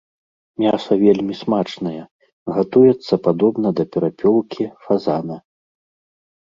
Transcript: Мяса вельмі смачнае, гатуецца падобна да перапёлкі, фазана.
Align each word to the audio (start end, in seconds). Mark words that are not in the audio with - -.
Мяса 0.61 0.93
вельмі 1.03 1.35
смачнае, 1.41 2.03
гатуецца 2.57 3.13
падобна 3.29 3.67
да 3.83 3.87
перапёлкі, 3.93 4.65
фазана. 4.89 5.35